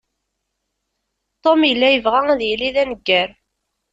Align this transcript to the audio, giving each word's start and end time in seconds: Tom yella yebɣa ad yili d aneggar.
Tom 1.43 1.59
yella 1.69 1.87
yebɣa 1.89 2.21
ad 2.33 2.41
yili 2.47 2.69
d 2.75 2.77
aneggar. 2.81 3.29